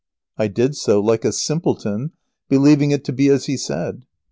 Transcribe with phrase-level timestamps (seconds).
[0.35, 2.09] I did so, like a simpleton,
[2.49, 4.07] believing it to be as he said.